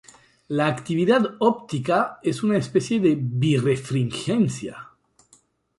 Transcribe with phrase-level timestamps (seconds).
[0.49, 4.89] La actividad óptica es una especie de birrefringencia.